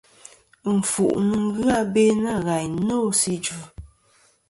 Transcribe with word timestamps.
Ɨnfuʼ 0.69 1.13
nɨn 1.29 1.45
ghɨ 1.55 1.63
abe 1.79 2.03
nâ 2.23 2.31
ghàyn 2.45 2.73
nô 2.87 2.95
sɨ 3.19 3.29
idvɨ. 3.35 3.63